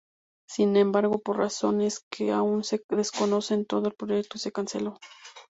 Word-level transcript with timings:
Sin 0.49 0.77
embargo, 0.77 1.19
por 1.19 1.37
razones 1.37 2.03
que 2.09 2.31
aún 2.31 2.63
se 2.63 2.83
desconocen, 2.89 3.67
todo 3.67 3.85
el 3.89 3.93
proyecto 3.93 4.39
se 4.39 4.51
canceló. 4.51 4.97